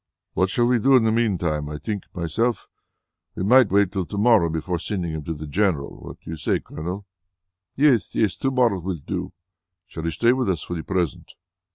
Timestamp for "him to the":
5.13-5.45